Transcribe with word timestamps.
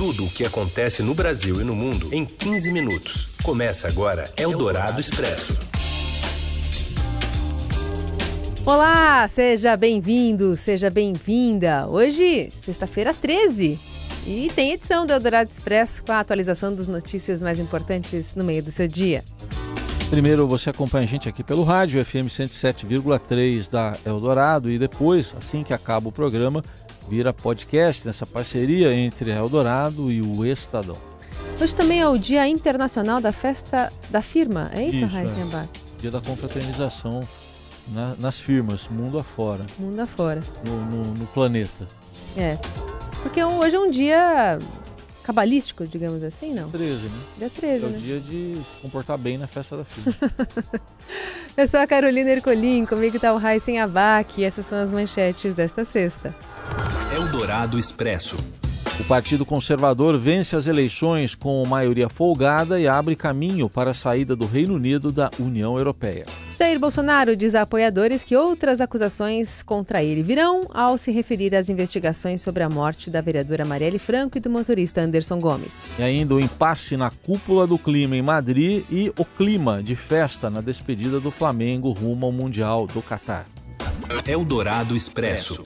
tudo 0.00 0.24
o 0.24 0.30
que 0.30 0.46
acontece 0.46 1.02
no 1.02 1.12
Brasil 1.14 1.60
e 1.60 1.64
no 1.64 1.76
mundo 1.76 2.08
em 2.10 2.24
15 2.24 2.72
minutos. 2.72 3.34
Começa 3.42 3.86
agora 3.86 4.24
Eldorado 4.34 4.98
Expresso. 4.98 5.60
Olá, 8.64 9.28
seja 9.28 9.76
bem-vindo, 9.76 10.56
seja 10.56 10.88
bem-vinda. 10.88 11.86
Hoje, 11.86 12.48
sexta-feira 12.62 13.12
13, 13.12 13.78
e 14.26 14.50
tem 14.54 14.72
edição 14.72 15.04
do 15.04 15.12
Eldorado 15.12 15.50
Expresso 15.50 16.02
com 16.02 16.12
a 16.12 16.20
atualização 16.20 16.74
das 16.74 16.88
notícias 16.88 17.42
mais 17.42 17.58
importantes 17.60 18.34
no 18.34 18.42
meio 18.42 18.62
do 18.62 18.70
seu 18.70 18.88
dia. 18.88 19.22
Primeiro 20.10 20.48
você 20.48 20.70
acompanha 20.70 21.04
a 21.04 21.08
gente 21.08 21.28
aqui 21.28 21.44
pelo 21.44 21.62
rádio 21.62 22.04
FM 22.04 22.26
107,3 22.26 23.70
da 23.70 23.96
Eldorado 24.04 24.68
e 24.68 24.76
depois, 24.76 25.32
assim 25.38 25.62
que 25.62 25.72
acaba 25.72 26.08
o 26.08 26.12
programa, 26.12 26.64
vira 27.08 27.32
podcast 27.32 28.06
nessa 28.06 28.26
parceria 28.26 28.92
entre 28.94 29.30
Eldorado 29.30 30.10
e 30.10 30.20
o 30.20 30.44
Estadão. 30.44 30.96
Hoje 31.60 31.74
também 31.74 32.00
é 32.00 32.08
o 32.08 32.16
Dia 32.16 32.48
Internacional 32.48 33.20
da 33.20 33.32
Festa 33.32 33.92
da 34.10 34.22
Firma, 34.22 34.70
é 34.72 34.84
isso, 34.84 35.04
isso 35.04 35.56
é. 35.56 35.68
Dia 35.98 36.10
da 36.10 36.20
confraternização 36.20 37.26
na, 37.88 38.14
nas 38.18 38.40
firmas, 38.40 38.88
mundo 38.88 39.18
afora. 39.18 39.64
Mundo 39.78 40.00
afora. 40.00 40.42
No, 40.64 40.84
no, 40.86 41.14
no 41.14 41.26
planeta. 41.26 41.86
É. 42.36 42.56
Porque 43.22 43.42
hoje 43.42 43.76
é 43.76 43.80
um 43.80 43.90
dia 43.90 44.58
cabalístico, 45.22 45.86
digamos 45.86 46.22
assim, 46.22 46.54
não? 46.54 46.70
13, 46.70 47.02
né? 47.02 47.10
Dia 47.38 47.50
13, 47.50 47.84
é 47.84 47.88
né? 47.88 47.96
o 47.96 48.00
dia 48.00 48.20
de 48.20 48.56
se 48.56 48.82
comportar 48.82 49.18
bem 49.18 49.38
na 49.38 49.46
festa 49.46 49.76
da 49.76 49.84
filha. 49.84 50.14
Eu 51.56 51.68
sou 51.68 51.80
a 51.80 51.86
Carolina 51.86 52.30
Ercolim, 52.30 52.86
comigo 52.86 53.16
está 53.16 53.32
o 53.32 53.38
Raíssen 53.38 53.78
Abac 53.80 54.40
e 54.40 54.44
essas 54.44 54.66
são 54.66 54.82
as 54.82 54.90
manchetes 54.90 55.54
desta 55.54 55.84
sexta. 55.84 56.34
Eldorado 57.20 57.78
Expresso. 57.78 58.34
O 58.98 59.04
Partido 59.04 59.44
Conservador 59.44 60.18
vence 60.18 60.56
as 60.56 60.66
eleições 60.66 61.34
com 61.34 61.62
maioria 61.68 62.08
folgada 62.08 62.80
e 62.80 62.88
abre 62.88 63.14
caminho 63.14 63.68
para 63.68 63.90
a 63.90 63.94
saída 63.94 64.34
do 64.34 64.46
Reino 64.46 64.74
Unido 64.74 65.12
da 65.12 65.30
União 65.38 65.76
Europeia. 65.76 66.24
Jair 66.58 66.80
Bolsonaro 66.80 67.36
diz 67.36 67.54
a 67.54 67.60
apoiadores 67.60 68.24
que 68.24 68.34
outras 68.34 68.80
acusações 68.80 69.62
contra 69.62 70.02
ele 70.02 70.22
virão 70.22 70.62
ao 70.70 70.96
se 70.96 71.10
referir 71.10 71.54
às 71.54 71.68
investigações 71.68 72.40
sobre 72.40 72.62
a 72.62 72.70
morte 72.70 73.10
da 73.10 73.20
vereadora 73.20 73.66
Marielle 73.66 73.98
Franco 73.98 74.38
e 74.38 74.40
do 74.40 74.48
motorista 74.48 75.02
Anderson 75.02 75.38
Gomes. 75.40 75.74
E 75.98 76.02
ainda 76.02 76.34
o 76.34 76.40
impasse 76.40 76.96
na 76.96 77.10
cúpula 77.10 77.66
do 77.66 77.76
clima 77.78 78.16
em 78.16 78.22
Madrid 78.22 78.82
e 78.90 79.12
o 79.18 79.26
clima 79.26 79.82
de 79.82 79.94
festa 79.94 80.48
na 80.48 80.62
despedida 80.62 81.20
do 81.20 81.30
Flamengo 81.30 81.90
rumo 81.90 82.24
ao 82.24 82.32
Mundial 82.32 82.86
do 82.86 83.02
Catar. 83.02 83.46
Eldorado 84.26 84.96
Expresso. 84.96 85.62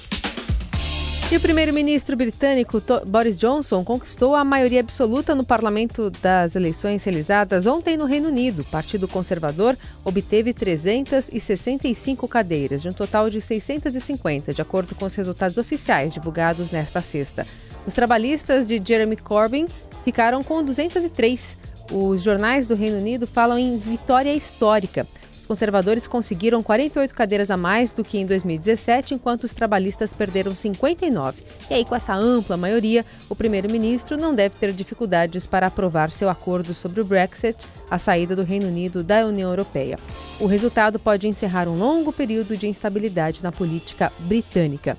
E 1.32 1.36
o 1.36 1.40
primeiro-ministro 1.40 2.16
britânico 2.16 2.80
Boris 3.06 3.36
Johnson 3.38 3.82
conquistou 3.82 4.36
a 4.36 4.44
maioria 4.44 4.80
absoluta 4.80 5.34
no 5.34 5.44
parlamento 5.44 6.10
das 6.10 6.54
eleições 6.54 7.02
realizadas 7.02 7.66
ontem 7.66 7.96
no 7.96 8.04
Reino 8.04 8.28
Unido. 8.28 8.60
O 8.60 8.64
Partido 8.66 9.08
Conservador 9.08 9.76
obteve 10.04 10.52
365 10.52 12.28
cadeiras, 12.28 12.82
de 12.82 12.90
um 12.90 12.92
total 12.92 13.30
de 13.30 13.40
650, 13.40 14.52
de 14.52 14.60
acordo 14.62 14.94
com 14.94 15.06
os 15.06 15.14
resultados 15.14 15.56
oficiais 15.56 16.12
divulgados 16.12 16.70
nesta 16.70 17.00
sexta. 17.00 17.46
Os 17.86 17.94
trabalhistas 17.94 18.66
de 18.66 18.80
Jeremy 18.84 19.16
Corbyn 19.16 19.66
ficaram 20.04 20.44
com 20.44 20.62
203. 20.62 21.58
Os 21.90 22.22
jornais 22.22 22.66
do 22.66 22.74
Reino 22.74 22.98
Unido 22.98 23.26
falam 23.26 23.58
em 23.58 23.78
vitória 23.78 24.32
histórica. 24.34 25.06
Conservadores 25.46 26.06
conseguiram 26.06 26.62
48 26.62 27.14
cadeiras 27.14 27.50
a 27.50 27.56
mais 27.56 27.92
do 27.92 28.02
que 28.02 28.18
em 28.18 28.26
2017, 28.26 29.14
enquanto 29.14 29.44
os 29.44 29.52
trabalhistas 29.52 30.14
perderam 30.14 30.54
59. 30.54 31.42
E 31.70 31.74
aí, 31.74 31.84
com 31.84 31.94
essa 31.94 32.14
ampla 32.14 32.56
maioria, 32.56 33.04
o 33.28 33.34
primeiro-ministro 33.34 34.16
não 34.16 34.34
deve 34.34 34.56
ter 34.56 34.72
dificuldades 34.72 35.46
para 35.46 35.66
aprovar 35.66 36.10
seu 36.10 36.30
acordo 36.30 36.72
sobre 36.72 37.00
o 37.00 37.04
Brexit, 37.04 37.58
a 37.90 37.98
saída 37.98 38.34
do 38.34 38.42
Reino 38.42 38.66
Unido 38.66 39.04
da 39.04 39.26
União 39.26 39.50
Europeia. 39.50 39.98
O 40.40 40.46
resultado 40.46 40.98
pode 40.98 41.28
encerrar 41.28 41.68
um 41.68 41.78
longo 41.78 42.12
período 42.12 42.56
de 42.56 42.66
instabilidade 42.66 43.42
na 43.42 43.52
política 43.52 44.10
britânica. 44.20 44.96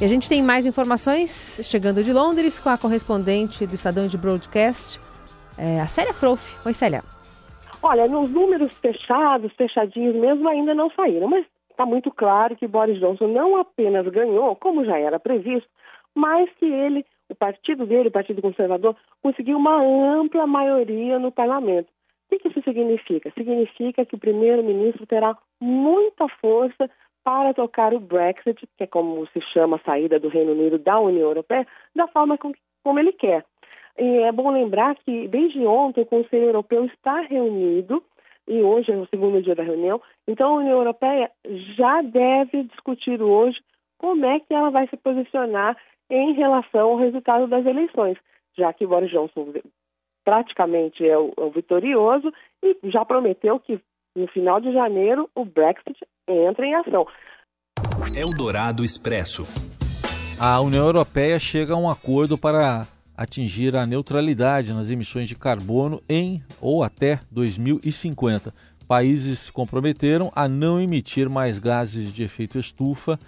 E 0.00 0.04
a 0.04 0.08
gente 0.08 0.28
tem 0.28 0.42
mais 0.42 0.64
informações 0.64 1.60
chegando 1.62 2.02
de 2.02 2.12
Londres 2.12 2.58
com 2.58 2.68
a 2.68 2.78
correspondente 2.78 3.66
do 3.66 3.74
Estadão 3.74 4.06
de 4.06 4.16
Broadcast, 4.16 5.00
é, 5.58 5.80
a 5.80 5.86
Célia 5.86 6.14
Frouf. 6.14 6.42
Oi, 6.64 6.72
Célia. 6.72 7.19
Olha, 7.82 8.06
nos 8.06 8.30
números 8.30 8.72
fechados, 8.78 9.52
fechadinhos 9.54 10.14
mesmo, 10.14 10.46
ainda 10.48 10.74
não 10.74 10.90
saíram, 10.90 11.28
mas 11.28 11.46
está 11.70 11.86
muito 11.86 12.10
claro 12.10 12.54
que 12.54 12.68
Boris 12.68 13.00
Johnson 13.00 13.28
não 13.28 13.56
apenas 13.56 14.06
ganhou, 14.08 14.54
como 14.56 14.84
já 14.84 14.98
era 14.98 15.18
previsto, 15.18 15.68
mas 16.14 16.50
que 16.58 16.66
ele, 16.66 17.06
o 17.30 17.34
partido 17.34 17.86
dele, 17.86 18.08
o 18.08 18.12
Partido 18.12 18.42
Conservador, 18.42 18.94
conseguiu 19.22 19.56
uma 19.56 19.82
ampla 19.82 20.46
maioria 20.46 21.18
no 21.18 21.32
parlamento. 21.32 21.88
O 22.30 22.38
que 22.38 22.48
isso 22.48 22.62
significa? 22.62 23.32
Significa 23.32 24.04
que 24.04 24.14
o 24.14 24.20
primeiro-ministro 24.20 25.06
terá 25.06 25.36
muita 25.58 26.28
força 26.40 26.90
para 27.24 27.54
tocar 27.54 27.94
o 27.94 28.00
Brexit, 28.00 28.68
que 28.76 28.84
é 28.84 28.86
como 28.86 29.26
se 29.28 29.40
chama 29.52 29.76
a 29.76 29.84
saída 29.84 30.20
do 30.20 30.28
Reino 30.28 30.52
Unido 30.52 30.78
da 30.78 31.00
União 31.00 31.28
Europeia, 31.28 31.66
da 31.96 32.06
forma 32.08 32.36
como 32.38 32.98
ele 32.98 33.12
quer. 33.12 33.44
E 33.98 34.18
é 34.20 34.32
bom 34.32 34.50
lembrar 34.50 34.96
que 34.96 35.28
desde 35.28 35.64
ontem 35.66 36.02
o 36.02 36.06
Conselho 36.06 36.46
Europeu 36.46 36.84
está 36.86 37.20
reunido 37.22 38.02
e 38.48 38.62
hoje 38.62 38.90
é 38.90 38.96
o 38.96 39.06
segundo 39.06 39.42
dia 39.42 39.54
da 39.54 39.62
reunião. 39.62 40.00
Então 40.26 40.54
a 40.54 40.58
União 40.58 40.78
Europeia 40.78 41.30
já 41.76 42.02
deve 42.02 42.64
discutir 42.64 43.22
hoje 43.22 43.58
como 43.98 44.24
é 44.24 44.40
que 44.40 44.52
ela 44.52 44.70
vai 44.70 44.88
se 44.88 44.96
posicionar 44.96 45.76
em 46.10 46.32
relação 46.32 46.88
ao 46.88 46.96
resultado 46.96 47.46
das 47.46 47.64
eleições, 47.64 48.18
já 48.56 48.72
que 48.72 48.86
Boris 48.86 49.10
Johnson 49.10 49.52
praticamente 50.24 51.06
é 51.06 51.16
o, 51.16 51.32
é 51.36 51.42
o 51.42 51.50
vitorioso 51.50 52.32
e 52.62 52.76
já 52.84 53.04
prometeu 53.04 53.60
que 53.60 53.80
no 54.16 54.26
final 54.28 54.60
de 54.60 54.72
janeiro 54.72 55.30
o 55.34 55.44
Brexit 55.44 55.96
entra 56.26 56.66
em 56.66 56.74
ação. 56.74 57.06
Eldorado 58.16 58.84
Expresso. 58.84 59.44
A 60.40 60.60
União 60.60 60.86
Europeia 60.86 61.38
chega 61.38 61.74
a 61.74 61.76
um 61.76 61.88
acordo 61.88 62.36
para 62.36 62.86
atingir 63.20 63.76
a 63.76 63.84
neutralidade 63.84 64.72
nas 64.72 64.88
emissões 64.88 65.28
de 65.28 65.34
carbono 65.34 66.02
em 66.08 66.42
ou 66.58 66.82
até 66.82 67.20
2050. 67.30 68.54
Países 68.88 69.40
se 69.40 69.52
comprometeram 69.52 70.32
a 70.34 70.48
não 70.48 70.80
emitir 70.80 71.28
mais 71.28 71.58
gases 71.58 72.14
de 72.14 72.22
efeito 72.22 72.58
estufa 72.58 73.20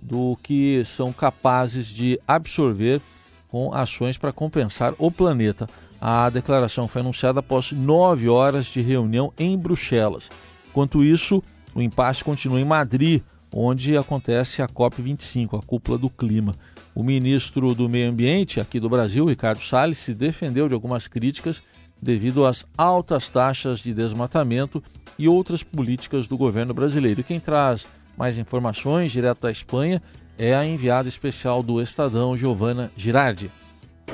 do 0.00 0.34
que 0.42 0.82
são 0.86 1.12
capazes 1.12 1.88
de 1.88 2.18
absorver 2.26 3.02
com 3.50 3.70
ações 3.74 4.16
para 4.16 4.32
compensar 4.32 4.94
o 4.98 5.10
planeta. 5.10 5.68
A 6.00 6.30
declaração 6.30 6.88
foi 6.88 7.02
anunciada 7.02 7.40
após 7.40 7.70
nove 7.70 8.30
horas 8.30 8.66
de 8.66 8.80
reunião 8.80 9.30
em 9.38 9.58
Bruxelas. 9.58 10.30
Enquanto 10.70 11.04
isso, 11.04 11.42
o 11.74 11.82
impasse 11.82 12.24
continua 12.24 12.60
em 12.60 12.64
Madrid, 12.64 13.20
onde 13.52 13.94
acontece 13.94 14.62
a 14.62 14.66
COP25, 14.66 15.58
a 15.58 15.62
cúpula 15.62 15.98
do 15.98 16.08
clima. 16.08 16.54
O 16.94 17.02
ministro 17.02 17.74
do 17.74 17.88
Meio 17.88 18.08
Ambiente 18.08 18.60
aqui 18.60 18.78
do 18.78 18.88
Brasil, 18.88 19.26
Ricardo 19.26 19.60
Salles, 19.60 19.98
se 19.98 20.14
defendeu 20.14 20.68
de 20.68 20.74
algumas 20.74 21.08
críticas 21.08 21.60
devido 22.00 22.46
às 22.46 22.64
altas 22.78 23.28
taxas 23.28 23.80
de 23.80 23.92
desmatamento 23.92 24.80
e 25.18 25.26
outras 25.26 25.64
políticas 25.64 26.28
do 26.28 26.36
governo 26.36 26.72
brasileiro. 26.72 27.20
E 27.20 27.24
quem 27.24 27.40
traz 27.40 27.84
mais 28.16 28.38
informações 28.38 29.10
direto 29.10 29.40
da 29.40 29.50
Espanha 29.50 30.00
é 30.38 30.54
a 30.54 30.64
enviada 30.64 31.08
especial 31.08 31.64
do 31.64 31.82
Estadão, 31.82 32.36
Giovana 32.36 32.92
Girardi. 32.96 33.50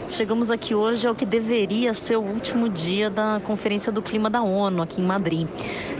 Chegamos 0.08 0.50
aqui 0.50 0.74
hoje 0.74 1.06
ao 1.06 1.14
que 1.14 1.24
deveria 1.24 1.94
ser 1.94 2.16
o 2.16 2.22
último 2.22 2.68
dia 2.68 3.08
da 3.08 3.40
Conferência 3.44 3.92
do 3.92 4.02
Clima 4.02 4.28
da 4.28 4.42
ONU, 4.42 4.82
aqui 4.82 5.00
em 5.00 5.04
Madrid. 5.04 5.46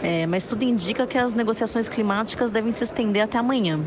É, 0.03 0.27
mas 0.27 0.49
tudo 0.49 0.65
indica 0.65 1.07
que 1.07 1.19
as 1.19 1.35
negociações 1.35 1.89
climáticas 1.89 2.51
devem 2.51 2.73
se 2.73 2.83
estender 2.83 3.23
até 3.23 3.39
amanhã. 3.39 3.81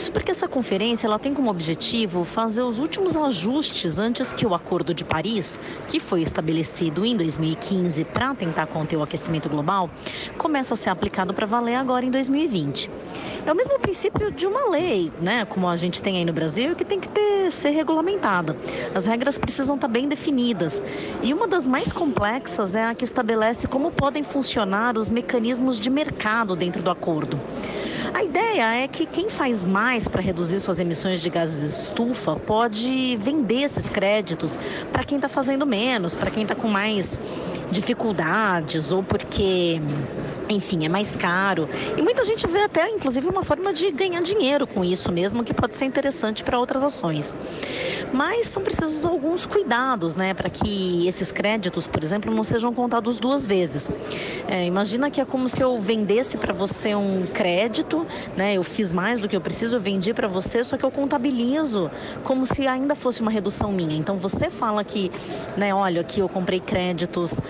Isso 0.00 0.12
porque 0.12 0.30
essa 0.30 0.48
conferência 0.48 1.06
ela 1.06 1.18
tem 1.18 1.34
como 1.34 1.50
objetivo 1.50 2.24
fazer 2.24 2.62
os 2.62 2.78
últimos 2.78 3.14
ajustes 3.14 3.98
antes 3.98 4.32
que 4.32 4.46
o 4.46 4.54
Acordo 4.54 4.94
de 4.94 5.04
Paris, 5.04 5.60
que 5.86 6.00
foi 6.00 6.22
estabelecido 6.22 7.04
em 7.04 7.14
2015 7.14 8.04
para 8.06 8.34
tentar 8.34 8.66
conter 8.68 8.96
o 8.96 9.02
aquecimento 9.02 9.46
global, 9.46 9.90
comece 10.38 10.72
a 10.72 10.76
ser 10.76 10.88
aplicado 10.88 11.34
para 11.34 11.44
valer 11.44 11.74
agora 11.74 12.02
em 12.02 12.10
2020. 12.10 12.90
É 13.44 13.52
o 13.52 13.54
mesmo 13.54 13.78
princípio 13.78 14.30
de 14.30 14.46
uma 14.46 14.70
lei, 14.70 15.12
né, 15.20 15.44
como 15.44 15.68
a 15.68 15.76
gente 15.76 16.00
tem 16.00 16.16
aí 16.16 16.24
no 16.24 16.32
Brasil, 16.32 16.74
que 16.74 16.84
tem 16.84 16.98
que 16.98 17.08
ter, 17.10 17.52
ser 17.52 17.68
regulamentada. 17.68 18.56
As 18.94 19.04
regras 19.04 19.36
precisam 19.36 19.74
estar 19.74 19.86
tá 19.86 19.92
bem 19.92 20.08
definidas. 20.08 20.82
E 21.22 21.34
uma 21.34 21.46
das 21.46 21.66
mais 21.66 21.92
complexas 21.92 22.74
é 22.74 22.86
a 22.86 22.94
que 22.94 23.04
estabelece 23.04 23.68
como 23.68 23.90
podem 23.90 24.24
funcionar 24.24 24.96
os 24.96 25.10
mecanismos 25.10 25.78
de 25.78 25.90
mercado 25.90 26.56
dentro 26.56 26.82
do 26.82 26.90
acordo. 26.90 27.38
A 28.12 28.24
ideia 28.24 28.84
é 28.84 28.88
que 28.88 29.06
quem 29.06 29.28
faz 29.28 29.64
mais 29.64 30.08
para 30.08 30.20
reduzir 30.20 30.58
suas 30.60 30.80
emissões 30.80 31.22
de 31.22 31.30
gases 31.30 31.84
estufa 31.84 32.36
pode 32.36 33.16
vender 33.20 33.62
esses 33.62 33.88
créditos 33.88 34.58
para 34.92 35.04
quem 35.04 35.16
está 35.16 35.28
fazendo 35.28 35.64
menos, 35.64 36.16
para 36.16 36.30
quem 36.30 36.42
está 36.42 36.54
com 36.54 36.68
mais 36.68 37.18
dificuldades 37.70 38.90
ou 38.90 39.02
porque 39.02 39.80
enfim, 40.50 40.84
é 40.84 40.88
mais 40.88 41.16
caro. 41.16 41.68
E 41.96 42.02
muita 42.02 42.24
gente 42.24 42.46
vê 42.46 42.64
até, 42.64 42.88
inclusive, 42.90 43.26
uma 43.28 43.42
forma 43.42 43.72
de 43.72 43.90
ganhar 43.90 44.20
dinheiro 44.22 44.66
com 44.66 44.84
isso 44.84 45.12
mesmo, 45.12 45.44
que 45.44 45.54
pode 45.54 45.74
ser 45.74 45.84
interessante 45.84 46.42
para 46.42 46.58
outras 46.58 46.82
ações. 46.82 47.32
Mas 48.12 48.46
são 48.46 48.62
precisos 48.62 49.04
alguns 49.04 49.46
cuidados, 49.46 50.16
né, 50.16 50.34
para 50.34 50.50
que 50.50 51.06
esses 51.06 51.30
créditos, 51.30 51.86
por 51.86 52.02
exemplo, 52.02 52.34
não 52.34 52.42
sejam 52.42 52.74
contados 52.74 53.18
duas 53.18 53.46
vezes. 53.46 53.90
É, 54.48 54.64
imagina 54.64 55.10
que 55.10 55.20
é 55.20 55.24
como 55.24 55.48
se 55.48 55.62
eu 55.62 55.78
vendesse 55.78 56.36
para 56.36 56.52
você 56.52 56.94
um 56.94 57.26
crédito, 57.26 58.06
né, 58.36 58.54
eu 58.54 58.62
fiz 58.62 58.90
mais 58.92 59.20
do 59.20 59.28
que 59.28 59.36
eu 59.36 59.40
preciso, 59.40 59.76
eu 59.76 59.80
vendi 59.80 60.12
para 60.12 60.26
você, 60.26 60.64
só 60.64 60.76
que 60.76 60.84
eu 60.84 60.90
contabilizo 60.90 61.90
como 62.24 62.44
se 62.46 62.66
ainda 62.66 62.94
fosse 62.96 63.22
uma 63.22 63.30
redução 63.30 63.70
minha. 63.72 63.96
Então 63.96 64.16
você 64.16 64.50
fala 64.50 64.82
que, 64.82 65.10
né, 65.56 65.72
olha, 65.74 66.00
aqui 66.00 66.20
eu 66.20 66.28
comprei 66.28 66.60
créditos 66.60 67.40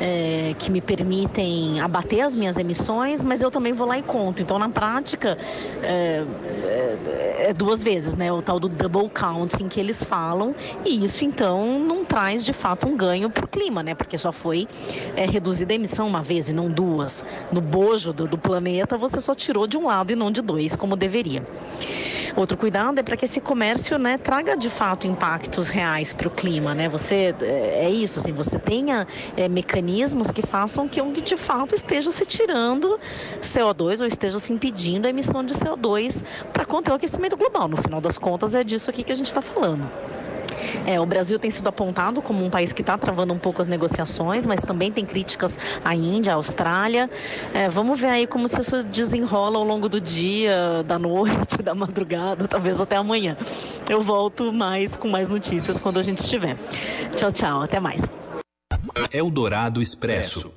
é, 0.00 0.54
que 0.58 0.70
me 0.70 0.80
permitem 0.80 1.80
abater 1.80 2.22
as 2.22 2.36
minhas 2.36 2.49
emissões, 2.58 3.22
mas 3.22 3.40
eu 3.40 3.50
também 3.50 3.72
vou 3.72 3.86
lá 3.86 3.98
e 3.98 4.02
conto. 4.02 4.42
Então, 4.42 4.58
na 4.58 4.68
prática, 4.68 5.36
é, 5.82 6.24
é, 6.64 7.50
é 7.50 7.52
duas 7.52 7.82
vezes, 7.82 8.14
né? 8.14 8.32
O 8.32 8.42
tal 8.42 8.58
do 8.60 8.68
double 8.68 9.08
counting 9.10 9.68
que 9.68 9.80
eles 9.80 10.02
falam, 10.04 10.54
e 10.84 11.04
isso 11.04 11.24
então 11.24 11.78
não 11.78 12.04
traz 12.04 12.44
de 12.44 12.52
fato 12.52 12.86
um 12.86 12.96
ganho 12.96 13.30
para 13.30 13.44
o 13.44 13.48
clima, 13.48 13.82
né? 13.82 13.94
Porque 13.94 14.16
só 14.18 14.32
foi 14.32 14.68
é, 15.16 15.24
reduzida 15.24 15.72
a 15.72 15.76
emissão 15.76 16.06
uma 16.06 16.22
vez 16.22 16.48
e 16.48 16.52
não 16.52 16.70
duas. 16.70 17.24
No 17.52 17.60
bojo 17.60 18.12
do, 18.12 18.26
do 18.26 18.38
planeta, 18.38 18.96
você 18.96 19.20
só 19.20 19.34
tirou 19.34 19.66
de 19.66 19.76
um 19.76 19.86
lado 19.86 20.12
e 20.12 20.16
não 20.16 20.30
de 20.30 20.42
dois, 20.42 20.74
como 20.76 20.96
deveria. 20.96 21.44
Outro 22.36 22.56
cuidado 22.56 22.98
é 22.98 23.02
para 23.02 23.16
que 23.16 23.24
esse 23.24 23.40
comércio 23.40 23.98
né, 23.98 24.18
traga 24.18 24.56
de 24.56 24.70
fato 24.70 25.06
impactos 25.06 25.68
reais 25.68 26.12
para 26.12 26.28
o 26.28 26.30
clima. 26.30 26.74
Né? 26.74 26.88
Você, 26.88 27.34
é, 27.40 27.86
é 27.86 27.90
isso, 27.90 28.18
assim, 28.18 28.32
você 28.32 28.58
tenha 28.58 29.06
é, 29.36 29.48
mecanismos 29.48 30.30
que 30.30 30.42
façam 30.42 30.88
que 30.88 31.00
de 31.22 31.36
fato 31.36 31.74
esteja 31.74 32.10
se 32.10 32.24
tirando 32.26 32.98
CO2 33.40 34.00
ou 34.00 34.06
esteja 34.06 34.38
se 34.38 34.52
impedindo 34.52 35.06
a 35.06 35.10
emissão 35.10 35.44
de 35.44 35.54
CO2 35.54 36.22
para 36.52 36.64
conter 36.64 36.92
o 36.92 36.94
aquecimento 36.94 37.36
global. 37.36 37.68
No 37.68 37.76
final 37.76 38.00
das 38.00 38.18
contas, 38.18 38.54
é 38.54 38.62
disso 38.62 38.90
aqui 38.90 39.02
que 39.02 39.12
a 39.12 39.16
gente 39.16 39.26
está 39.26 39.42
falando. 39.42 39.88
É, 40.86 41.00
o 41.00 41.06
Brasil 41.06 41.38
tem 41.38 41.50
sido 41.50 41.68
apontado 41.68 42.22
como 42.22 42.44
um 42.44 42.50
país 42.50 42.72
que 42.72 42.82
está 42.82 42.96
travando 42.98 43.32
um 43.32 43.38
pouco 43.38 43.60
as 43.60 43.66
negociações, 43.66 44.46
mas 44.46 44.60
também 44.62 44.90
tem 44.90 45.04
críticas 45.04 45.58
à 45.84 45.94
Índia, 45.94 46.32
à 46.32 46.36
Austrália. 46.36 47.10
É, 47.52 47.68
vamos 47.68 48.00
ver 48.00 48.08
aí 48.08 48.26
como 48.26 48.48
se 48.48 48.60
isso 48.60 48.82
desenrola 48.84 49.58
ao 49.58 49.64
longo 49.64 49.88
do 49.88 50.00
dia, 50.00 50.82
da 50.86 50.98
noite, 50.98 51.58
da 51.62 51.74
madrugada, 51.74 52.46
talvez 52.48 52.80
até 52.80 52.96
amanhã. 52.96 53.36
Eu 53.88 54.00
volto 54.00 54.52
mais 54.52 54.96
com 54.96 55.08
mais 55.08 55.28
notícias 55.28 55.80
quando 55.80 55.98
a 55.98 56.02
gente 56.02 56.18
estiver. 56.18 56.56
Tchau, 57.14 57.32
tchau. 57.32 57.62
Até 57.62 57.80
mais. 57.80 58.02
Eldorado 59.12 59.82
Expresso. 59.82 60.52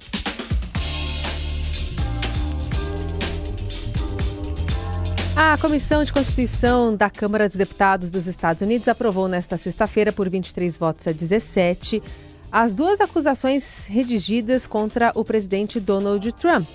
A 5.36 5.58
Comissão 5.58 6.04
de 6.04 6.14
Constituição 6.14 6.96
da 6.96 7.10
Câmara 7.10 7.48
dos 7.48 7.58
Deputados 7.58 8.12
dos 8.12 8.28
Estados 8.28 8.62
Unidos 8.62 8.88
aprovou 8.88 9.28
nesta 9.28 9.58
sexta-feira, 9.58 10.12
por 10.12 10.30
23 10.30 10.78
votos 10.78 11.08
a 11.08 11.12
17, 11.12 12.04
as 12.52 12.76
duas 12.76 13.02
acusações 13.02 13.88
redigidas 13.88 14.68
contra 14.68 15.12
o 15.16 15.26
presidente 15.26 15.80
Donald 15.80 16.32
Trump. 16.34 16.68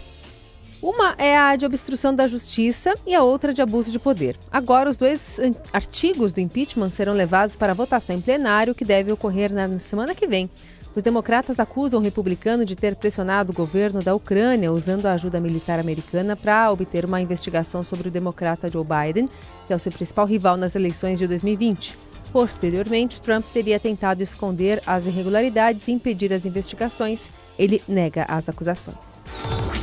Uma 0.82 1.14
é 1.18 1.36
a 1.38 1.54
de 1.54 1.66
obstrução 1.66 2.12
da 2.12 2.26
justiça 2.26 2.94
e 3.06 3.14
a 3.14 3.22
outra 3.22 3.54
de 3.54 3.62
abuso 3.62 3.92
de 3.92 3.98
poder. 3.98 4.36
Agora, 4.50 4.90
os 4.90 4.96
dois 4.96 5.38
artigos 5.72 6.32
do 6.32 6.40
impeachment 6.40 6.90
serão 6.90 7.12
levados 7.12 7.54
para 7.54 7.74
votação 7.74 8.16
em 8.16 8.20
plenário, 8.20 8.74
que 8.74 8.84
deve 8.84 9.12
ocorrer 9.12 9.52
na 9.52 9.78
semana 9.78 10.16
que 10.16 10.26
vem. 10.26 10.50
Os 10.98 11.02
democratas 11.04 11.60
acusam 11.60 12.00
o 12.00 12.02
republicano 12.02 12.64
de 12.64 12.74
ter 12.74 12.96
pressionado 12.96 13.52
o 13.52 13.54
governo 13.54 14.02
da 14.02 14.16
Ucrânia 14.16 14.72
usando 14.72 15.06
a 15.06 15.12
ajuda 15.12 15.38
militar 15.38 15.78
americana 15.78 16.34
para 16.34 16.72
obter 16.72 17.04
uma 17.04 17.20
investigação 17.20 17.84
sobre 17.84 18.08
o 18.08 18.10
democrata 18.10 18.68
Joe 18.68 18.84
Biden, 18.84 19.28
que 19.64 19.72
é 19.72 19.76
o 19.76 19.78
seu 19.78 19.92
principal 19.92 20.26
rival 20.26 20.56
nas 20.56 20.74
eleições 20.74 21.20
de 21.20 21.28
2020. 21.28 21.96
Posteriormente, 22.32 23.22
Trump 23.22 23.44
teria 23.54 23.78
tentado 23.78 24.24
esconder 24.24 24.82
as 24.84 25.06
irregularidades 25.06 25.86
e 25.86 25.92
impedir 25.92 26.32
as 26.32 26.44
investigações. 26.44 27.30
Ele 27.56 27.80
nega 27.86 28.26
as 28.28 28.48
acusações. 28.48 28.96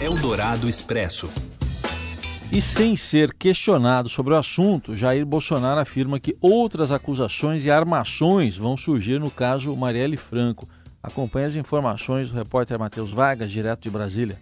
Eldorado 0.02 0.68
Expresso. 0.68 1.30
E 2.52 2.62
sem 2.62 2.98
ser 2.98 3.34
questionado 3.34 4.10
sobre 4.10 4.34
o 4.34 4.38
assunto, 4.38 4.98
Jair 4.98 5.26
Bolsonaro 5.26 5.80
afirma 5.80 6.20
que 6.20 6.36
outras 6.42 6.92
acusações 6.92 7.64
e 7.64 7.72
armações 7.72 8.58
vão 8.58 8.76
surgir 8.76 9.18
no 9.18 9.32
caso 9.32 9.74
Marielle 9.78 10.18
Franco. 10.18 10.68
Acompanhe 11.06 11.46
as 11.46 11.56
informações 11.56 12.32
do 12.32 12.36
repórter 12.36 12.80
Matheus 12.80 13.12
Vargas, 13.12 13.52
direto 13.52 13.84
de 13.84 13.92
Brasília. 13.92 14.40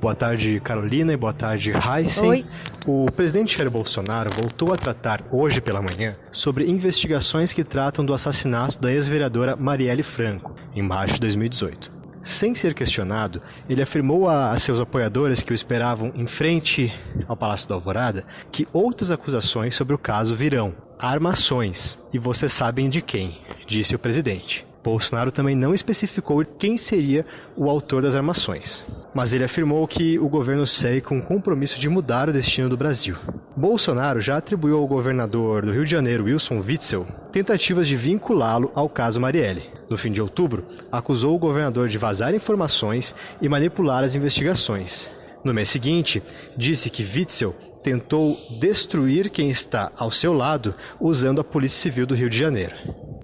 Boa 0.00 0.14
tarde, 0.14 0.58
Carolina, 0.58 1.12
e 1.12 1.16
boa 1.16 1.32
tarde, 1.32 1.72
Heisen. 1.72 2.28
Oi. 2.28 2.46
O 2.84 3.08
presidente 3.12 3.56
Jair 3.56 3.70
Bolsonaro 3.70 4.28
voltou 4.30 4.74
a 4.74 4.76
tratar 4.76 5.22
hoje 5.30 5.60
pela 5.60 5.80
manhã 5.80 6.16
sobre 6.32 6.68
investigações 6.68 7.52
que 7.52 7.62
tratam 7.62 8.04
do 8.04 8.12
assassinato 8.12 8.76
da 8.80 8.92
ex-vereadora 8.92 9.54
Marielle 9.54 10.02
Franco, 10.02 10.56
em 10.74 10.82
março 10.82 11.14
de 11.14 11.20
2018. 11.20 11.92
Sem 12.24 12.56
ser 12.56 12.74
questionado, 12.74 13.40
ele 13.68 13.80
afirmou 13.80 14.28
a, 14.28 14.50
a, 14.50 14.58
seus 14.58 14.80
apoiadores 14.80 15.44
que 15.44 15.52
o 15.52 15.54
esperavam 15.54 16.10
em 16.16 16.26
frente 16.26 16.92
ao 17.28 17.36
Palácio 17.36 17.68
da 17.68 17.76
Alvorada 17.76 18.24
que 18.50 18.66
outras 18.72 19.12
acusações 19.12 19.76
sobre 19.76 19.94
o 19.94 19.98
caso 19.98 20.34
virão. 20.34 20.74
Armações. 20.98 22.00
E 22.12 22.18
vocês 22.18 22.52
sabem 22.52 22.88
de 22.88 23.00
quem, 23.00 23.40
disse 23.66 23.94
o 23.94 23.98
presidente. 23.98 24.69
Bolsonaro 24.82 25.30
também 25.30 25.54
não 25.54 25.74
especificou 25.74 26.44
quem 26.44 26.76
seria 26.76 27.26
o 27.56 27.68
autor 27.68 28.02
das 28.02 28.14
armações, 28.14 28.84
mas 29.14 29.32
ele 29.32 29.44
afirmou 29.44 29.86
que 29.86 30.18
o 30.18 30.28
governo 30.28 30.66
segue 30.66 31.02
com 31.02 31.18
o 31.18 31.22
compromisso 31.22 31.78
de 31.78 31.88
mudar 31.88 32.28
o 32.28 32.32
destino 32.32 32.68
do 32.68 32.76
Brasil. 32.76 33.16
Bolsonaro 33.56 34.20
já 34.20 34.38
atribuiu 34.38 34.78
ao 34.78 34.86
governador 34.86 35.66
do 35.66 35.72
Rio 35.72 35.84
de 35.84 35.90
Janeiro, 35.90 36.24
Wilson 36.24 36.62
Witzel, 36.66 37.06
tentativas 37.30 37.86
de 37.86 37.96
vinculá-lo 37.96 38.70
ao 38.74 38.88
caso 38.88 39.20
Marielle. 39.20 39.70
No 39.90 39.98
fim 39.98 40.10
de 40.10 40.22
outubro, 40.22 40.64
acusou 40.90 41.34
o 41.34 41.38
governador 41.38 41.88
de 41.88 41.98
vazar 41.98 42.34
informações 42.34 43.14
e 43.42 43.48
manipular 43.48 44.04
as 44.04 44.14
investigações. 44.14 45.10
No 45.44 45.52
mês 45.52 45.68
seguinte, 45.68 46.22
disse 46.56 46.88
que 46.88 47.02
Witzel 47.02 47.54
tentou 47.82 48.38
destruir 48.60 49.30
quem 49.30 49.50
está 49.50 49.90
ao 49.96 50.10
seu 50.10 50.32
lado 50.32 50.74
usando 51.00 51.40
a 51.40 51.44
Polícia 51.44 51.80
Civil 51.80 52.06
do 52.06 52.14
Rio 52.14 52.30
de 52.30 52.38
Janeiro. 52.38 52.74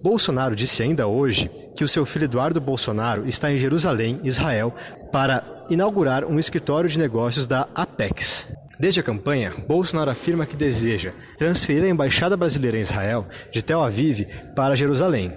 Bolsonaro 0.06 0.54
disse 0.54 0.84
ainda 0.84 1.08
hoje 1.08 1.50
que 1.74 1.82
o 1.82 1.88
seu 1.88 2.06
filho 2.06 2.26
Eduardo 2.26 2.60
Bolsonaro 2.60 3.28
está 3.28 3.50
em 3.50 3.58
Jerusalém, 3.58 4.20
Israel, 4.22 4.72
para 5.10 5.42
inaugurar 5.68 6.24
um 6.24 6.38
escritório 6.38 6.88
de 6.88 6.96
negócios 6.96 7.44
da 7.44 7.66
Apex. 7.74 8.46
Desde 8.78 9.00
a 9.00 9.02
campanha, 9.02 9.52
Bolsonaro 9.66 10.08
afirma 10.08 10.46
que 10.46 10.54
deseja 10.54 11.12
transferir 11.36 11.82
a 11.82 11.88
embaixada 11.88 12.36
brasileira 12.36 12.78
em 12.78 12.82
Israel 12.82 13.26
de 13.50 13.62
Tel 13.62 13.82
Aviv 13.82 14.28
para 14.54 14.76
Jerusalém. 14.76 15.32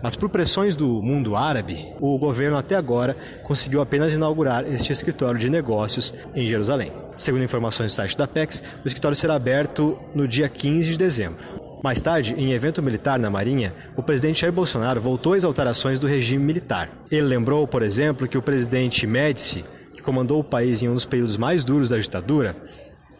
Mas 0.00 0.14
por 0.14 0.28
pressões 0.28 0.76
do 0.76 1.02
mundo 1.02 1.34
árabe, 1.34 1.92
o 2.00 2.16
governo 2.20 2.56
até 2.56 2.76
agora 2.76 3.16
conseguiu 3.42 3.80
apenas 3.80 4.14
inaugurar 4.14 4.64
este 4.72 4.92
escritório 4.92 5.40
de 5.40 5.50
negócios 5.50 6.14
em 6.36 6.46
Jerusalém. 6.46 6.92
Segundo 7.16 7.42
informações 7.42 7.90
do 7.90 7.96
site 7.96 8.16
da 8.16 8.26
Apex, 8.26 8.62
o 8.84 8.86
escritório 8.86 9.16
será 9.16 9.34
aberto 9.34 9.98
no 10.14 10.28
dia 10.28 10.48
15 10.48 10.90
de 10.90 10.96
dezembro. 10.96 11.57
Mais 11.82 12.00
tarde, 12.00 12.34
em 12.36 12.52
evento 12.52 12.82
militar 12.82 13.18
na 13.18 13.30
Marinha, 13.30 13.72
o 13.96 14.02
presidente 14.02 14.40
Jair 14.40 14.52
Bolsonaro 14.52 15.00
voltou 15.00 15.34
às 15.34 15.44
alterações 15.44 16.00
do 16.00 16.06
regime 16.06 16.44
militar. 16.44 16.90
Ele 17.10 17.26
lembrou, 17.26 17.66
por 17.68 17.82
exemplo, 17.82 18.26
que 18.26 18.36
o 18.36 18.42
presidente 18.42 19.06
Médici, 19.06 19.64
que 19.94 20.02
comandou 20.02 20.40
o 20.40 20.44
país 20.44 20.82
em 20.82 20.88
um 20.88 20.94
dos 20.94 21.04
períodos 21.04 21.36
mais 21.36 21.62
duros 21.62 21.88
da 21.88 21.98
ditadura, 21.98 22.56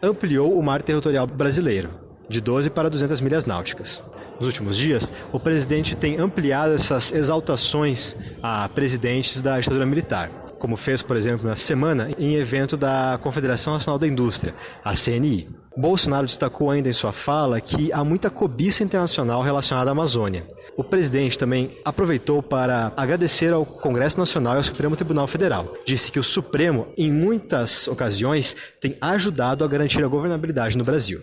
ampliou 0.01 0.57
o 0.57 0.63
mar 0.63 0.81
territorial 0.81 1.25
brasileiro, 1.25 1.89
de 2.27 2.41
12 2.41 2.69
para 2.69 2.89
200 2.89 3.21
milhas 3.21 3.45
náuticas. 3.45 4.03
Nos 4.39 4.47
últimos 4.47 4.77
dias, 4.77 5.11
o 5.31 5.39
presidente 5.39 5.95
tem 5.95 6.17
ampliado 6.17 6.73
essas 6.73 7.11
exaltações 7.11 8.15
a 8.41 8.67
presidentes 8.69 9.41
da 9.41 9.59
ditadura 9.59 9.85
militar, 9.85 10.29
como 10.59 10.75
fez, 10.75 11.01
por 11.01 11.15
exemplo, 11.15 11.47
na 11.47 11.55
semana 11.55 12.09
em 12.17 12.35
evento 12.35 12.75
da 12.75 13.19
Confederação 13.21 13.73
Nacional 13.73 13.97
da 13.97 14.07
Indústria, 14.07 14.53
a 14.83 14.93
CNI. 14.93 15.47
Bolsonaro 15.79 16.27
destacou 16.27 16.69
ainda 16.69 16.89
em 16.89 16.93
sua 16.93 17.13
fala 17.13 17.61
que 17.61 17.89
há 17.93 18.03
muita 18.03 18.29
cobiça 18.29 18.83
internacional 18.83 19.41
relacionada 19.41 19.89
à 19.89 19.93
Amazônia. 19.93 20.45
O 20.75 20.83
presidente 20.83 21.39
também 21.39 21.71
aproveitou 21.85 22.43
para 22.43 22.91
agradecer 22.97 23.53
ao 23.53 23.65
Congresso 23.65 24.19
Nacional 24.19 24.55
e 24.55 24.57
ao 24.57 24.63
Supremo 24.63 24.97
Tribunal 24.97 25.25
Federal. 25.25 25.73
Disse 25.85 26.11
que 26.11 26.19
o 26.19 26.23
Supremo, 26.23 26.87
em 26.97 27.09
muitas 27.09 27.87
ocasiões, 27.87 28.57
tem 28.81 28.97
ajudado 28.99 29.63
a 29.63 29.67
garantir 29.67 30.03
a 30.03 30.07
governabilidade 30.07 30.77
no 30.77 30.83
Brasil. 30.83 31.21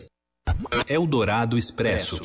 Eldorado 0.89 1.59
Expresso. 1.59 2.19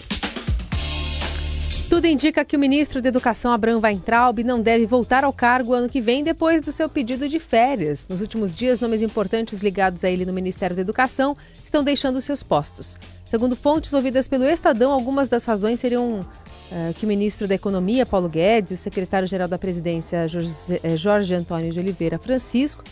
Tudo 1.92 2.08
indica 2.08 2.46
que 2.46 2.56
o 2.56 2.60
ministro 2.60 3.02
da 3.02 3.10
Educação, 3.10 3.52
Abraham 3.52 3.82
Weintraub, 3.84 4.46
não 4.46 4.62
deve 4.62 4.86
voltar 4.86 5.26
ao 5.26 5.34
cargo 5.34 5.74
ano 5.74 5.90
que 5.90 6.00
vem 6.00 6.24
depois 6.24 6.62
do 6.62 6.72
seu 6.72 6.88
pedido 6.88 7.28
de 7.28 7.38
férias. 7.38 8.08
Nos 8.08 8.22
últimos 8.22 8.56
dias, 8.56 8.80
nomes 8.80 9.02
importantes 9.02 9.62
ligados 9.62 10.02
a 10.06 10.10
ele 10.10 10.26
no 10.26 10.32
Ministério 10.32 10.74
da 10.74 10.82
Educação 10.82 11.36
estão 11.66 11.84
deixando 11.84 12.22
seus 12.22 12.42
postos. 12.42 12.98
Segundo 13.26 13.58
fontes 13.58 13.92
ouvidas 13.92 14.26
pelo 14.26 14.46
Estadão, 14.46 14.94
algumas 14.94 15.28
das 15.28 15.44
razões 15.44 15.82
seriam 15.82 16.22
uh, 16.22 16.94
que 16.94 17.04
o 17.04 17.10
ministro 17.10 17.46
da 17.46 17.56
Economia, 17.56 18.06
Paulo 18.06 18.30
Guedes, 18.30 18.72
e 18.72 18.76
o 18.76 18.78
secretário-geral 18.78 19.50
da 19.50 19.58
Presidência, 19.58 20.26
Jorge, 20.30 21.34
eh, 21.34 21.38
Antônio 21.38 21.74
de 21.74 21.80
Oliveira 21.82 22.18
Francisco, 22.18 22.86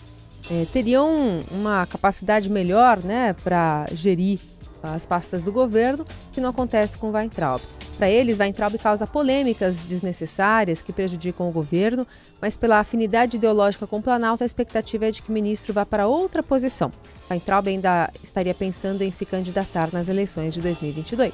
é, 0.51 0.65
teriam 0.73 1.39
uma 1.51 1.85
capacidade 1.85 2.49
melhor 2.49 3.01
né, 3.01 3.33
para 3.45 3.85
gerir 3.93 4.39
as 4.81 5.05
pastas 5.05 5.41
do 5.41 5.51
governo, 5.51 6.05
que 6.31 6.41
não 6.41 6.49
acontece 6.49 6.97
com 6.97 7.11
Weintraub. 7.11 7.61
Para 7.97 8.09
eles, 8.09 8.39
Weintraub 8.39 8.77
causa 8.77 9.05
polêmicas 9.05 9.83
desnecessárias 9.85 10.81
que 10.81 10.93
prejudicam 10.93 11.49
o 11.49 11.51
governo, 11.51 12.07
mas 12.41 12.55
pela 12.55 12.79
afinidade 12.79 13.37
ideológica 13.37 13.85
com 13.85 13.97
o 13.97 14.01
Planalto, 14.01 14.43
a 14.43 14.45
expectativa 14.45 15.07
é 15.07 15.11
de 15.11 15.21
que 15.21 15.29
o 15.29 15.33
ministro 15.33 15.73
vá 15.73 15.85
para 15.85 16.07
outra 16.07 16.41
posição. 16.41 16.91
Weintraub 17.29 17.67
ainda 17.67 18.09
estaria 18.23 18.53
pensando 18.53 19.01
em 19.01 19.11
se 19.11 19.25
candidatar 19.25 19.89
nas 19.91 20.07
eleições 20.07 20.53
de 20.53 20.61
2022. 20.61 21.33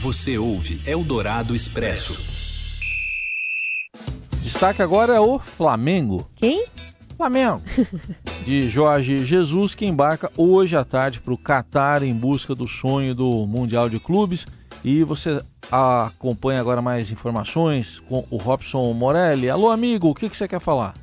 Você 0.00 0.36
ouve 0.36 0.80
Eldorado 0.86 1.54
Expresso. 1.54 2.16
Destaque 4.42 4.82
agora 4.82 5.16
é 5.16 5.20
o 5.20 5.38
Flamengo. 5.38 6.30
Quem? 6.36 6.64
Flamengo. 7.16 7.62
De 8.44 8.68
Jorge 8.68 9.24
Jesus, 9.24 9.74
que 9.74 9.86
embarca 9.86 10.30
hoje 10.36 10.76
à 10.76 10.84
tarde 10.84 11.20
para 11.20 11.32
o 11.32 11.38
Catar 11.38 12.02
em 12.02 12.14
busca 12.14 12.54
do 12.54 12.68
sonho 12.68 13.14
do 13.14 13.46
Mundial 13.46 13.88
de 13.88 13.98
Clubes. 13.98 14.46
E 14.84 15.02
você 15.02 15.42
acompanha 15.70 16.60
agora 16.60 16.80
mais 16.80 17.10
informações 17.10 17.98
com 18.00 18.24
o 18.30 18.36
Robson 18.36 18.92
Morelli. 18.92 19.50
Alô, 19.50 19.70
amigo, 19.70 20.08
o 20.08 20.14
que, 20.14 20.28
que 20.28 20.36
você 20.36 20.46
quer 20.46 20.60
falar? 20.60 20.94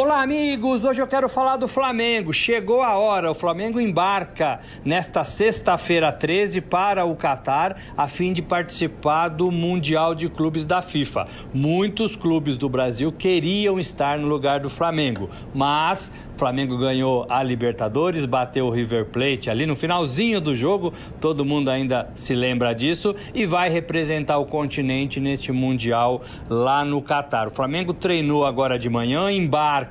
Olá, 0.00 0.22
amigos! 0.22 0.84
Hoje 0.84 1.02
eu 1.02 1.08
quero 1.08 1.28
falar 1.28 1.56
do 1.56 1.66
Flamengo. 1.66 2.32
Chegou 2.32 2.82
a 2.82 2.96
hora, 2.96 3.32
o 3.32 3.34
Flamengo 3.34 3.80
embarca 3.80 4.60
nesta 4.84 5.24
sexta-feira 5.24 6.12
13 6.12 6.60
para 6.60 7.04
o 7.04 7.16
Catar 7.16 7.76
a 7.96 8.06
fim 8.06 8.32
de 8.32 8.40
participar 8.40 9.26
do 9.26 9.50
Mundial 9.50 10.14
de 10.14 10.28
Clubes 10.28 10.64
da 10.64 10.80
FIFA. 10.80 11.26
Muitos 11.52 12.14
clubes 12.14 12.56
do 12.56 12.68
Brasil 12.68 13.10
queriam 13.10 13.76
estar 13.76 14.20
no 14.20 14.28
lugar 14.28 14.60
do 14.60 14.70
Flamengo, 14.70 15.28
mas 15.52 16.12
o 16.32 16.38
Flamengo 16.38 16.78
ganhou 16.78 17.26
a 17.28 17.42
Libertadores, 17.42 18.24
bateu 18.24 18.66
o 18.66 18.70
River 18.70 19.06
Plate 19.06 19.50
ali 19.50 19.66
no 19.66 19.74
finalzinho 19.74 20.40
do 20.40 20.54
jogo, 20.54 20.94
todo 21.20 21.44
mundo 21.44 21.72
ainda 21.72 22.08
se 22.14 22.36
lembra 22.36 22.72
disso, 22.72 23.16
e 23.34 23.44
vai 23.44 23.68
representar 23.68 24.38
o 24.38 24.46
continente 24.46 25.18
neste 25.18 25.50
Mundial 25.50 26.22
lá 26.48 26.84
no 26.84 27.02
Catar. 27.02 27.48
O 27.48 27.50
Flamengo 27.50 27.92
treinou 27.92 28.46
agora 28.46 28.78
de 28.78 28.88
manhã, 28.88 29.28
embarca 29.32 29.87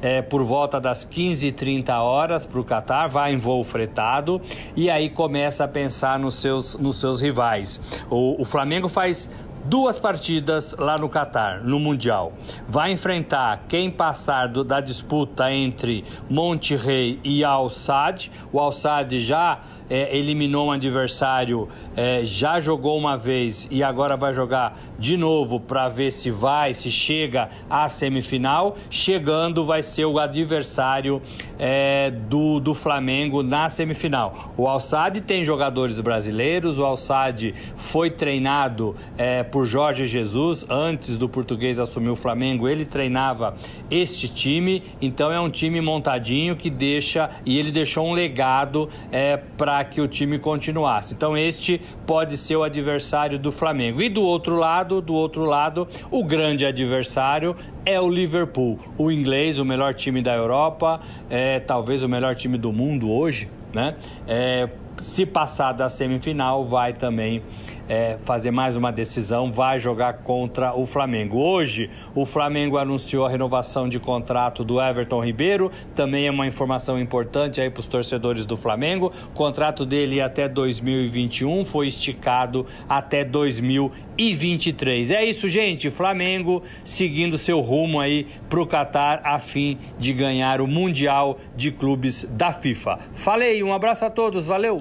é, 0.00 0.22
por 0.22 0.42
volta 0.42 0.80
das 0.80 1.04
15h30 1.04 1.90
horas 2.00 2.46
para 2.46 2.60
o 2.60 2.64
Catar, 2.64 3.08
vai 3.08 3.32
em 3.32 3.38
voo 3.38 3.62
fretado 3.62 4.40
e 4.74 4.90
aí 4.90 5.10
começa 5.10 5.64
a 5.64 5.68
pensar 5.68 6.18
nos 6.18 6.36
seus, 6.36 6.76
nos 6.76 7.00
seus 7.00 7.20
rivais. 7.20 7.80
O, 8.10 8.40
o 8.42 8.44
Flamengo 8.44 8.88
faz 8.88 9.30
duas 9.68 9.98
partidas 9.98 10.74
lá 10.78 10.96
no 10.96 11.08
Catar, 11.08 11.62
no 11.62 11.78
Mundial. 11.78 12.32
Vai 12.68 12.92
enfrentar 12.92 13.64
quem 13.68 13.90
passar 13.90 14.46
do, 14.46 14.62
da 14.62 14.80
disputa 14.80 15.52
entre 15.52 16.04
Monte 16.30 16.76
Rei 16.76 17.18
e 17.24 17.44
Al 17.44 17.68
Sadd. 17.68 18.30
O 18.52 18.60
Al 18.60 18.72
Sadd 18.72 19.18
já 19.18 19.60
é, 19.90 20.16
eliminou 20.16 20.68
um 20.68 20.72
adversário, 20.72 21.68
é, 21.96 22.24
já 22.24 22.60
jogou 22.60 22.96
uma 22.96 23.16
vez 23.16 23.68
e 23.70 23.82
agora 23.82 24.16
vai 24.16 24.32
jogar 24.32 24.78
de 24.98 25.16
novo 25.16 25.60
para 25.60 25.88
ver 25.88 26.10
se 26.10 26.30
vai, 26.30 26.74
se 26.74 26.90
chega 26.90 27.48
à 27.68 27.88
semifinal. 27.88 28.76
Chegando, 28.90 29.64
vai 29.64 29.82
ser 29.82 30.04
o 30.04 30.18
adversário 30.18 31.20
é, 31.58 32.10
do, 32.10 32.60
do 32.60 32.74
Flamengo 32.74 33.42
na 33.42 33.68
semifinal. 33.68 34.52
O 34.56 34.66
Alçade 34.68 35.20
tem 35.20 35.44
jogadores 35.44 36.00
brasileiros, 36.00 36.78
o 36.78 36.84
Alçade 36.84 37.54
foi 37.76 38.10
treinado 38.10 38.94
é, 39.16 39.42
por 39.56 39.64
Jorge 39.64 40.04
Jesus 40.04 40.66
antes 40.68 41.16
do 41.16 41.30
português 41.30 41.78
assumir 41.78 42.10
o 42.10 42.14
Flamengo. 42.14 42.68
Ele 42.68 42.84
treinava 42.84 43.56
este 43.90 44.28
time, 44.28 44.82
então 45.00 45.32
é 45.32 45.40
um 45.40 45.48
time 45.48 45.80
montadinho 45.80 46.54
que 46.54 46.68
deixa 46.68 47.30
e 47.46 47.58
ele 47.58 47.72
deixou 47.72 48.06
um 48.06 48.12
legado 48.12 48.86
é, 49.10 49.38
para 49.38 49.82
que 49.82 49.98
o 49.98 50.06
time 50.06 50.38
continuasse. 50.38 51.14
Então 51.14 51.34
este 51.34 51.80
pode 52.06 52.36
ser 52.36 52.56
o 52.56 52.64
adversário 52.64 53.38
do 53.38 53.50
Flamengo. 53.50 54.02
E 54.02 54.10
do 54.10 54.20
outro 54.20 54.56
lado, 54.56 55.00
do 55.00 55.14
outro 55.14 55.46
lado, 55.46 55.88
o 56.10 56.22
grande 56.22 56.66
adversário 56.66 57.56
é 57.86 57.98
o 57.98 58.10
Liverpool, 58.10 58.78
o 58.98 59.10
inglês, 59.10 59.58
o 59.58 59.64
melhor 59.64 59.94
time 59.94 60.20
da 60.20 60.34
Europa, 60.34 61.00
é 61.30 61.60
talvez 61.60 62.02
o 62.02 62.08
melhor 62.10 62.34
time 62.34 62.58
do 62.58 62.74
mundo 62.74 63.10
hoje, 63.10 63.48
né? 63.72 63.96
É, 64.28 64.68
se 64.98 65.24
passar 65.24 65.72
da 65.72 65.88
semifinal, 65.88 66.62
vai 66.62 66.92
também 66.92 67.42
é, 67.88 68.16
fazer 68.18 68.50
mais 68.50 68.76
uma 68.76 68.90
decisão, 68.90 69.50
vai 69.50 69.78
jogar 69.78 70.18
contra 70.18 70.74
o 70.74 70.86
Flamengo. 70.86 71.38
Hoje, 71.38 71.90
o 72.14 72.24
Flamengo 72.24 72.78
anunciou 72.78 73.26
a 73.26 73.28
renovação 73.28 73.88
de 73.88 73.98
contrato 73.98 74.64
do 74.64 74.80
Everton 74.80 75.24
Ribeiro, 75.24 75.70
também 75.94 76.26
é 76.26 76.30
uma 76.30 76.46
informação 76.46 76.98
importante 76.98 77.60
aí 77.60 77.70
para 77.70 77.80
os 77.80 77.86
torcedores 77.86 78.46
do 78.46 78.56
Flamengo. 78.56 79.12
O 79.28 79.34
contrato 79.34 79.84
dele 79.84 80.20
até 80.20 80.48
2021 80.48 81.64
foi 81.64 81.86
esticado 81.86 82.66
até 82.88 83.24
2023. 83.24 85.10
É 85.10 85.24
isso, 85.24 85.48
gente. 85.48 85.90
Flamengo 85.90 86.62
seguindo 86.84 87.38
seu 87.38 87.60
rumo 87.60 88.00
aí 88.00 88.26
para 88.48 88.60
o 88.60 88.66
Catar 88.66 89.20
a 89.24 89.38
fim 89.38 89.78
de 89.98 90.12
ganhar 90.12 90.60
o 90.60 90.66
Mundial 90.66 91.38
de 91.54 91.70
Clubes 91.70 92.24
da 92.24 92.52
FIFA. 92.52 92.98
Falei, 93.12 93.62
um 93.62 93.72
abraço 93.72 94.04
a 94.04 94.10
todos, 94.10 94.46
valeu! 94.46 94.78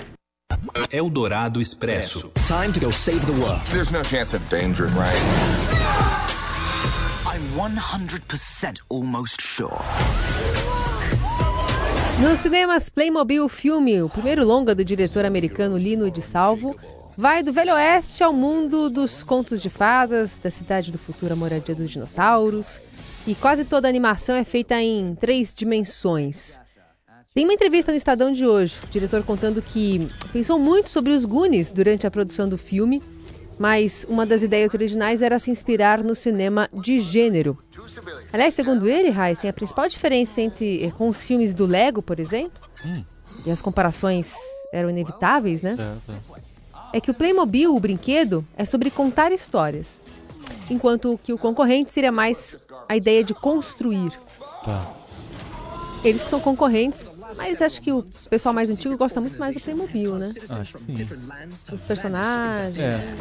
Eldorado 0.92 1.60
Expresso. 1.60 2.32
Time 2.48 2.72
to 2.72 2.80
go 2.80 2.92
save 2.92 3.25
the 3.25 3.34
world. 3.42 3.60
There's 3.72 3.92
no 3.92 4.02
chance 4.02 4.34
of 4.34 4.48
danger, 4.50 4.86
right? 4.88 5.20
I'm 7.25 7.42
100% 7.58 8.80
almost 8.90 9.42
sure. 9.42 9.78
Nos 12.22 12.40
cinemas 12.40 12.88
Playmobil 12.90 13.50
Filme, 13.50 14.02
o 14.02 14.10
primeiro 14.10 14.46
longa 14.46 14.74
do 14.74 14.86
diretor 14.86 15.25
americano 15.25 15.78
Lino 15.78 16.10
de 16.10 16.22
Salvo, 16.22 16.78
vai 17.18 17.44
do 17.44 17.52
Velho 17.52 17.74
Oeste 17.74 18.24
ao 18.24 18.32
mundo 18.32 18.90
dos 18.90 19.22
contos 19.22 19.62
de 19.62 19.70
fadas, 19.70 20.38
da 20.42 20.50
cidade 20.50 20.92
do 20.92 20.98
futuro 20.98 21.34
à 21.34 21.36
moradia 21.36 21.75
dos 21.75 21.90
dinossauros. 21.90 22.80
E 23.28 23.36
quase 23.36 23.66
toda 23.66 23.88
a 23.88 23.90
animação 23.90 24.36
é 24.36 24.46
feita 24.46 24.82
em 24.82 25.14
três 25.16 25.54
dimensões. 25.54 26.58
Tem 27.36 27.44
uma 27.44 27.54
entrevista 27.54 27.92
no 27.92 27.98
Estadão 27.98 28.32
de 28.32 28.48
hoje, 28.48 28.77
o 28.82 28.88
diretor 28.88 29.22
contando 29.22 29.62
que 29.62 30.08
pensou 30.32 30.58
muito 30.58 30.89
sobre 30.89 31.12
os 31.12 31.25
Goonies 31.25 31.70
durante 31.70 32.08
a 32.08 32.12
produção 32.12 32.48
do 32.48 32.58
filme, 32.58 33.04
mas 33.60 34.06
uma 34.08 34.25
das 34.25 34.42
ideias 34.42 34.74
originais 34.74 35.22
era 35.22 35.38
se 35.38 35.51
inspirar 35.51 36.01
no 36.01 36.15
cinema 36.15 36.70
de 36.74 36.98
gênero. 36.98 37.62
Aliás, 38.32 38.54
segundo 38.54 38.88
ele, 38.88 39.10
Heisen, 39.10 39.50
a 39.50 39.54
principal 39.54 39.86
diferença 39.89 40.39
entre 40.39 40.86
eh, 40.86 40.92
com 40.92 41.10
os 41.10 41.24
filmes 41.24 41.54
do 41.54 41.65
Lego, 41.65 42.01
por 42.01 42.22
exemplo, 42.22 42.58
hum. 42.86 43.04
e 43.46 43.51
as 43.51 43.60
comparações 43.60 44.34
eram 44.72 44.89
inevitáveis, 44.89 45.62
né? 45.62 45.75
É, 45.77 46.13
é. 46.13 46.98
é 46.98 47.01
que 47.01 47.12
o 47.12 47.13
Playmobil, 47.13 47.75
o 47.75 47.80
brinquedo, 47.82 48.46
é 48.56 48.63
sobre 48.63 48.89
contar 48.89 49.34
histórias, 49.34 50.06
enquanto 50.70 51.20
que 51.22 51.34
o 51.34 51.38
concorrente 51.38 51.92
seria 51.92 52.13
mais 52.13 52.56
a 52.88 52.96
ideia 52.96 53.25
de 53.25 53.34
construir. 53.34 54.18
Tá. 54.63 55.04
Eles 56.06 56.24
que 56.24 56.30
são 56.30 56.39
concorrentes 56.39 57.10
mas 57.36 57.62
acho 57.62 57.82
que 57.82 57.91
o 57.91 58.03
pessoal 58.29 58.53
mais 58.53 58.70
antigo 58.70 58.98
gosta 58.98 59.20
muito 59.20 59.38
mais 59.39 59.55
do 59.55 59.62
Playmobil, 59.62 60.15
né? 60.15 60.32
Acho 60.50 60.77
que 60.79 61.05
sim. 61.05 61.15
Os 61.74 61.82
personagens. 61.82 62.77
É. 62.77 63.15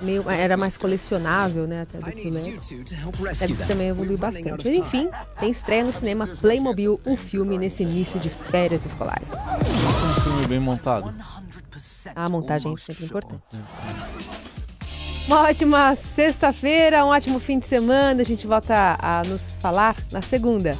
Meio, 0.00 0.28
era 0.28 0.58
mais 0.58 0.76
colecionável, 0.76 1.66
né? 1.66 1.82
Até 1.82 1.98
do 1.98 2.12
que 2.12 2.28
o 2.28 2.30
Lego. 2.30 2.60
Deve 3.38 3.54
também 3.64 3.88
evoluiu 3.88 4.18
bastante. 4.18 4.66
Mas 4.66 4.74
enfim, 4.74 5.08
tem 5.40 5.50
estreia 5.50 5.84
no 5.84 5.92
cinema 5.92 6.26
Playmobil, 6.26 7.00
o 7.04 7.16
filme 7.16 7.56
nesse 7.56 7.82
início 7.82 8.20
de 8.20 8.28
férias 8.28 8.84
escolares. 8.84 9.32
Um 9.32 10.20
filme 10.22 10.46
bem 10.48 10.60
montado. 10.60 11.14
A 12.14 12.28
montagem 12.28 12.74
é 12.74 12.76
sempre 12.76 13.06
importante. 13.06 13.42
Uma 15.26 15.42
ótima 15.42 15.94
sexta-feira, 15.96 17.04
um 17.04 17.08
ótimo 17.08 17.40
fim 17.40 17.58
de 17.58 17.66
semana. 17.66 18.20
A 18.20 18.24
gente 18.24 18.46
volta 18.46 18.96
a 19.00 19.22
nos 19.24 19.40
falar 19.60 19.96
na 20.12 20.22
segunda. 20.22 20.76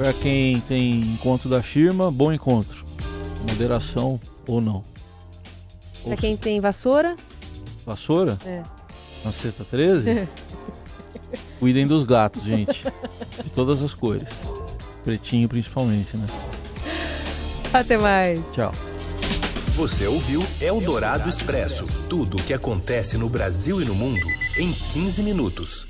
Para 0.00 0.14
quem 0.14 0.58
tem 0.62 0.98
encontro 1.02 1.46
da 1.46 1.62
firma, 1.62 2.10
bom 2.10 2.32
encontro. 2.32 2.86
Moderação 3.46 4.18
ou 4.46 4.58
não. 4.58 4.82
Para 6.02 6.16
quem 6.16 6.38
tem 6.38 6.58
vassoura? 6.58 7.16
Vassoura? 7.84 8.38
É. 8.46 8.62
Na 9.22 9.30
sexta 9.30 9.62
13? 9.62 10.26
Cuidem 11.60 11.86
dos 11.86 12.04
gatos, 12.04 12.44
gente. 12.44 12.82
De 13.44 13.50
todas 13.50 13.82
as 13.82 13.92
cores. 13.92 14.26
Pretinho 15.04 15.46
principalmente, 15.50 16.16
né? 16.16 16.24
Até 17.70 17.98
mais. 17.98 18.40
Tchau. 18.54 18.72
Você 19.72 20.06
ouviu 20.06 20.42
Eldorado 20.62 21.28
Expresso 21.28 21.84
tudo 22.08 22.38
o 22.38 22.42
que 22.42 22.54
acontece 22.54 23.18
no 23.18 23.28
Brasil 23.28 23.82
e 23.82 23.84
no 23.84 23.94
mundo 23.94 24.26
em 24.56 24.72
15 24.72 25.22
minutos. 25.22 25.89